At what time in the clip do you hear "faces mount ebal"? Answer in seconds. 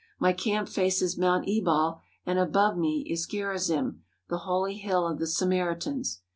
0.67-2.01